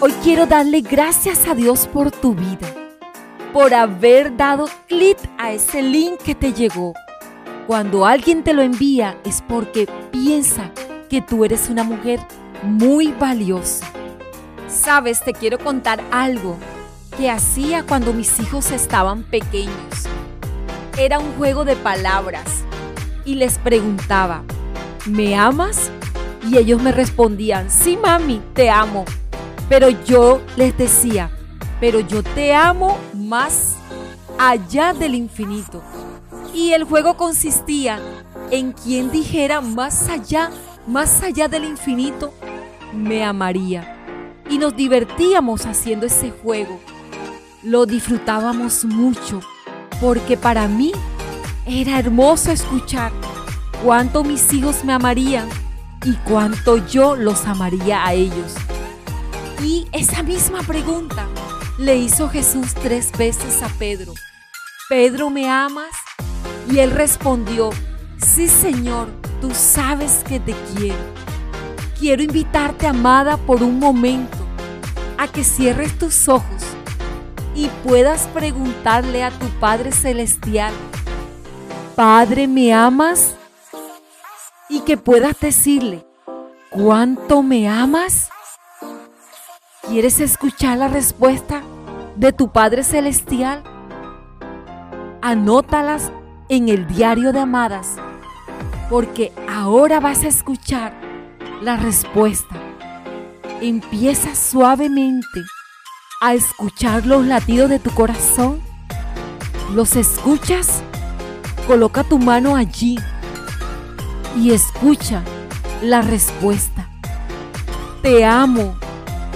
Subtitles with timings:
[0.00, 2.66] Hoy quiero darle gracias a Dios por tu vida,
[3.52, 6.94] por haber dado clic a ese link que te llegó.
[7.66, 10.70] Cuando alguien te lo envía es porque piensa
[11.10, 12.20] que tú eres una mujer
[12.62, 13.86] muy valiosa.
[14.68, 16.56] Sabes, te quiero contar algo
[17.16, 20.06] que hacía cuando mis hijos estaban pequeños.
[20.96, 22.64] Era un juego de palabras
[23.24, 24.44] y les preguntaba,
[25.08, 25.90] ¿me amas?
[26.48, 29.04] Y ellos me respondían, sí mami, te amo.
[29.68, 31.30] Pero yo les decía,
[31.80, 33.76] pero yo te amo más
[34.38, 35.82] allá del infinito.
[36.54, 38.00] Y el juego consistía
[38.50, 40.50] en quien dijera más allá,
[40.86, 42.32] más allá del infinito,
[42.94, 43.94] me amaría.
[44.48, 46.80] Y nos divertíamos haciendo ese juego.
[47.62, 49.40] Lo disfrutábamos mucho
[50.00, 50.92] porque para mí
[51.66, 53.12] era hermoso escuchar
[53.82, 55.48] cuánto mis hijos me amarían
[56.04, 58.54] y cuánto yo los amaría a ellos.
[59.62, 61.26] Y esa misma pregunta
[61.78, 64.14] le hizo Jesús tres veces a Pedro.
[64.88, 65.90] Pedro, ¿me amas?
[66.70, 67.70] Y él respondió,
[68.18, 69.08] sí Señor,
[69.40, 71.18] tú sabes que te quiero.
[71.98, 74.38] Quiero invitarte, amada, por un momento,
[75.18, 76.62] a que cierres tus ojos
[77.54, 80.72] y puedas preguntarle a tu Padre Celestial,
[81.96, 83.34] Padre, ¿me amas?
[84.70, 86.06] Y que puedas decirle,
[86.68, 88.28] ¿cuánto me amas?
[89.88, 91.62] ¿Quieres escuchar la respuesta
[92.16, 93.62] de tu Padre Celestial?
[95.22, 96.12] Anótalas
[96.50, 97.96] en el diario de amadas,
[98.90, 100.92] porque ahora vas a escuchar
[101.62, 102.56] la respuesta.
[103.62, 105.40] Empieza suavemente
[106.20, 108.60] a escuchar los latidos de tu corazón.
[109.74, 110.82] ¿Los escuchas?
[111.66, 112.98] Coloca tu mano allí
[114.38, 115.22] y escucha
[115.82, 116.88] la respuesta.
[118.02, 118.74] Te amo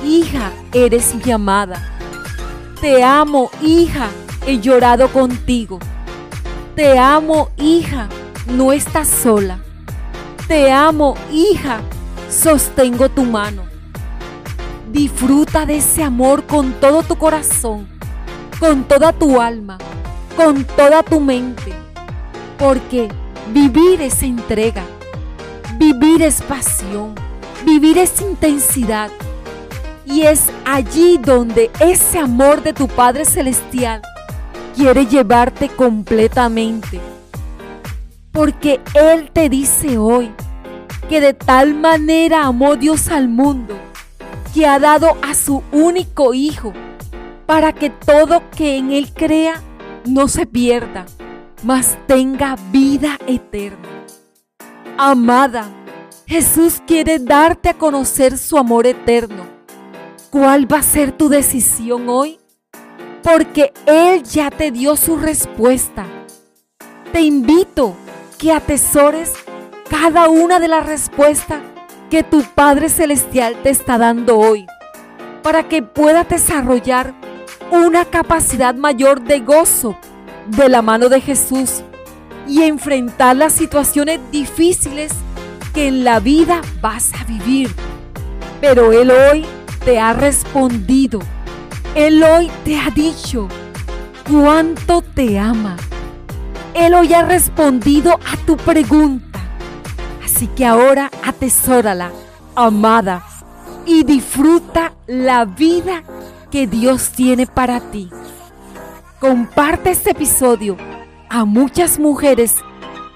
[0.04, 1.82] hija, eres mi amada.
[2.80, 4.08] Te amo, hija,
[4.46, 5.78] he llorado contigo.
[6.74, 8.08] Te amo, hija,
[8.46, 9.58] no estás sola.
[10.48, 11.80] Te amo, hija,
[12.28, 13.62] sostengo tu mano.
[14.90, 17.88] Disfruta de ese amor con todo tu corazón,
[18.58, 19.78] con toda tu alma,
[20.36, 21.72] con toda tu mente.
[22.58, 23.08] Porque
[23.52, 24.84] vivir es entrega,
[25.78, 27.14] vivir es pasión,
[27.64, 29.10] vivir es intensidad.
[30.04, 34.02] Y es allí donde ese amor de tu Padre Celestial
[34.76, 37.00] quiere llevarte completamente.
[38.30, 40.32] Porque Él te dice hoy
[41.08, 43.76] que de tal manera amó Dios al mundo
[44.54, 46.72] que ha dado a su único Hijo
[47.46, 49.60] para que todo que en Él crea
[50.04, 51.06] no se pierda,
[51.62, 53.88] mas tenga vida eterna.
[54.98, 55.70] Amada,
[56.26, 59.52] Jesús quiere darte a conocer su amor eterno
[60.32, 62.40] ¿Cuál va a ser tu decisión hoy?
[63.22, 66.06] Porque Él ya te dio su respuesta.
[67.12, 67.94] Te invito
[68.38, 69.34] que atesores
[69.90, 71.60] cada una de las respuestas
[72.08, 74.64] que tu Padre Celestial te está dando hoy,
[75.42, 77.12] para que puedas desarrollar
[77.70, 79.98] una capacidad mayor de gozo
[80.48, 81.82] de la mano de Jesús
[82.48, 85.12] y enfrentar las situaciones difíciles
[85.72, 87.74] que en la vida vas a vivir.
[88.60, 89.44] Pero Él hoy
[89.84, 91.20] te ha respondido.
[91.94, 93.48] Él hoy te ha dicho
[94.30, 95.76] cuánto te ama.
[96.74, 99.40] Él hoy ha respondido a tu pregunta.
[100.24, 102.10] Así que ahora atesórala,
[102.54, 103.24] amada,
[103.84, 106.02] y disfruta la vida
[106.50, 108.10] que Dios tiene para ti.
[109.22, 110.76] Comparte este episodio
[111.28, 112.56] a muchas mujeres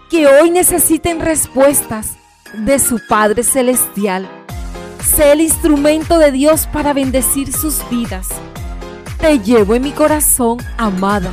[0.08, 2.16] que hoy necesiten respuestas
[2.54, 4.28] de su Padre Celestial.
[5.04, 8.28] Sé el instrumento de Dios para bendecir sus vidas.
[9.18, 11.32] Te llevo en mi corazón, amada